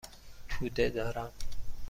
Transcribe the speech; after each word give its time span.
توده 0.49 0.89
دارم. 0.89 1.31